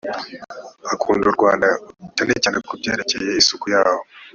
[0.93, 1.67] akunda u rwanda
[2.15, 4.03] cyane cyane ku byerekeye isuku ihaba